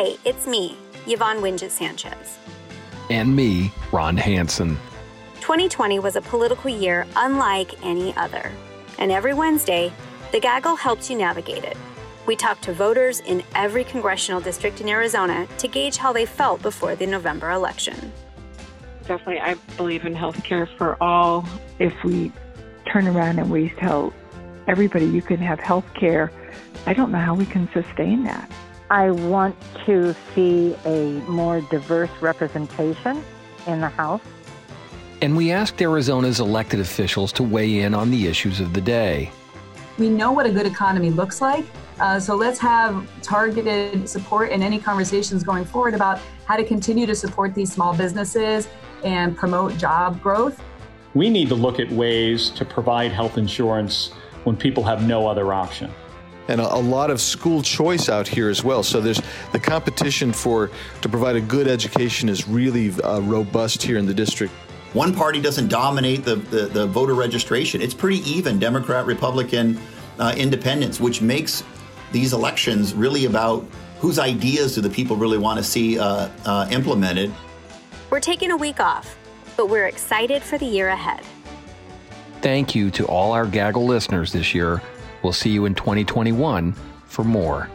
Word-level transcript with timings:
Hi, 0.00 0.16
it's 0.24 0.46
me, 0.46 0.76
Yvonne 1.08 1.38
Wingett 1.38 1.72
Sanchez. 1.72 2.38
And 3.10 3.34
me, 3.34 3.72
Ron 3.90 4.16
Hansen. 4.16 4.78
2020 5.40 5.98
was 5.98 6.14
a 6.14 6.20
political 6.20 6.70
year 6.70 7.04
unlike 7.16 7.84
any 7.84 8.14
other. 8.14 8.52
And 9.00 9.10
every 9.10 9.34
Wednesday, 9.34 9.92
the 10.30 10.38
Gaggle 10.38 10.76
helps 10.76 11.10
you 11.10 11.18
navigate 11.18 11.64
it. 11.64 11.76
We 12.26 12.36
talk 12.36 12.60
to 12.60 12.72
voters 12.72 13.18
in 13.18 13.42
every 13.56 13.82
congressional 13.82 14.40
district 14.40 14.80
in 14.80 14.88
Arizona 14.88 15.48
to 15.58 15.66
gauge 15.66 15.96
how 15.96 16.12
they 16.12 16.26
felt 16.26 16.62
before 16.62 16.94
the 16.94 17.08
November 17.08 17.50
election. 17.50 18.12
Definitely, 19.00 19.40
I 19.40 19.54
believe 19.76 20.04
in 20.04 20.14
health 20.14 20.44
care 20.44 20.68
for 20.78 20.96
all. 21.02 21.44
If 21.80 21.92
we 22.04 22.30
turn 22.86 23.08
around 23.08 23.40
and 23.40 23.50
we 23.50 23.70
tell 23.70 24.14
everybody 24.68 25.06
you 25.06 25.22
can 25.22 25.38
have 25.38 25.58
health 25.58 25.92
care, 25.94 26.30
I 26.86 26.94
don't 26.94 27.10
know 27.10 27.18
how 27.18 27.34
we 27.34 27.46
can 27.46 27.68
sustain 27.72 28.22
that. 28.22 28.48
I 28.90 29.10
want 29.10 29.54
to 29.84 30.14
see 30.34 30.74
a 30.86 31.20
more 31.28 31.60
diverse 31.60 32.10
representation 32.22 33.22
in 33.66 33.82
the 33.82 33.88
House. 33.88 34.22
And 35.20 35.36
we 35.36 35.52
asked 35.52 35.82
Arizona's 35.82 36.40
elected 36.40 36.80
officials 36.80 37.30
to 37.32 37.42
weigh 37.42 37.80
in 37.80 37.92
on 37.92 38.10
the 38.10 38.26
issues 38.26 38.60
of 38.60 38.72
the 38.72 38.80
day. 38.80 39.30
We 39.98 40.08
know 40.08 40.32
what 40.32 40.46
a 40.46 40.50
good 40.50 40.64
economy 40.64 41.10
looks 41.10 41.42
like, 41.42 41.66
uh, 42.00 42.18
so 42.18 42.34
let's 42.34 42.58
have 42.60 43.06
targeted 43.20 44.08
support 44.08 44.52
in 44.52 44.62
any 44.62 44.78
conversations 44.78 45.42
going 45.42 45.66
forward 45.66 45.92
about 45.92 46.20
how 46.46 46.56
to 46.56 46.64
continue 46.64 47.04
to 47.06 47.14
support 47.14 47.54
these 47.54 47.70
small 47.70 47.94
businesses 47.94 48.68
and 49.04 49.36
promote 49.36 49.76
job 49.76 50.22
growth. 50.22 50.62
We 51.14 51.28
need 51.28 51.48
to 51.48 51.56
look 51.56 51.78
at 51.78 51.90
ways 51.90 52.48
to 52.50 52.64
provide 52.64 53.12
health 53.12 53.36
insurance 53.36 54.12
when 54.44 54.56
people 54.56 54.84
have 54.84 55.06
no 55.06 55.26
other 55.26 55.52
option 55.52 55.92
and 56.48 56.60
a, 56.60 56.74
a, 56.74 56.76
lot 56.76 57.10
of 57.10 57.20
school 57.20 57.62
choice 57.62 58.08
out 58.08 58.26
here 58.26 58.48
as 58.48 58.64
well. 58.64 58.82
So 58.82 59.00
there's 59.00 59.20
the 59.52 59.60
competition 59.60 60.32
for 60.32 60.70
to 61.02 61.08
provide 61.08 61.36
a 61.36 61.40
good 61.40 61.68
education 61.68 62.28
is 62.28 62.48
really 62.48 62.90
uh, 63.02 63.20
robust 63.20 63.82
here 63.82 63.98
in 63.98 64.06
the 64.06 64.14
district. 64.14 64.52
One 64.94 65.14
party 65.14 65.40
doesn't 65.40 65.68
dominate 65.68 66.24
the, 66.24 66.36
the, 66.36 66.66
the 66.66 66.86
voter 66.86 67.14
registration. 67.14 67.82
It's 67.82 67.94
pretty 67.94 68.18
even, 68.28 68.58
Democrat, 68.58 69.04
Republican, 69.04 69.78
uh, 70.18 70.34
independents, 70.36 70.98
which 70.98 71.20
makes 71.20 71.62
these 72.10 72.32
elections 72.32 72.94
really 72.94 73.26
about 73.26 73.66
whose 74.00 74.18
ideas 74.18 74.74
do 74.74 74.80
the 74.80 74.88
people 74.88 75.16
really 75.16 75.36
want 75.36 75.58
to 75.58 75.64
see 75.64 75.98
uh, 75.98 76.30
uh, 76.46 76.66
implemented. 76.70 77.32
We're 78.08 78.20
taking 78.20 78.50
a 78.50 78.56
week 78.56 78.80
off, 78.80 79.18
but 79.56 79.68
we're 79.68 79.86
excited 79.86 80.42
for 80.42 80.56
the 80.56 80.64
year 80.64 80.88
ahead. 80.88 81.20
Thank 82.40 82.74
you 82.74 82.90
to 82.92 83.04
all 83.06 83.32
our 83.32 83.44
Gaggle 83.44 83.84
listeners 83.84 84.32
this 84.32 84.54
year 84.54 84.80
We'll 85.22 85.32
see 85.32 85.50
you 85.50 85.64
in 85.66 85.74
2021 85.74 86.74
for 87.06 87.24
more. 87.24 87.68